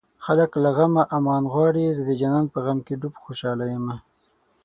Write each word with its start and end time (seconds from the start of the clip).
خلک 0.25 0.51
له 0.63 0.69
غمه 0.77 1.03
امان 1.17 1.43
غواړي 1.53 1.85
زه 1.97 2.01
د 2.09 2.11
جانان 2.21 2.45
په 2.53 2.59
غم 2.65 2.79
کې 2.87 2.99
ډوب 3.01 3.13
خوشاله 3.23 3.65
يمه 3.73 3.95